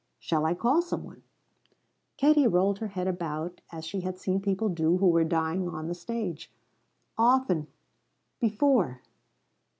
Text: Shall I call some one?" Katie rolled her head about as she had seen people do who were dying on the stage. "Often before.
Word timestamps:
Shall 0.17 0.47
I 0.47 0.55
call 0.55 0.81
some 0.81 1.03
one?" 1.03 1.21
Katie 2.17 2.47
rolled 2.47 2.79
her 2.79 2.87
head 2.87 3.07
about 3.07 3.61
as 3.71 3.85
she 3.85 4.01
had 4.01 4.17
seen 4.17 4.41
people 4.41 4.67
do 4.69 4.97
who 4.97 5.05
were 5.11 5.23
dying 5.23 5.69
on 5.69 5.87
the 5.87 5.93
stage. 5.93 6.51
"Often 7.19 7.67
before. 8.39 9.03